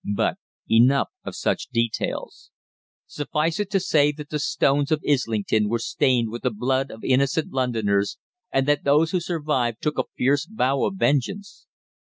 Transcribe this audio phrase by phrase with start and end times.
[0.15, 0.37] But
[0.67, 2.49] enough of such details.
[3.05, 7.03] Suffice it to say that the stones of Islington were stained with the blood of
[7.03, 8.17] innocent Londoners,
[8.51, 11.67] and that those who survived took a fierce vow of vengeance.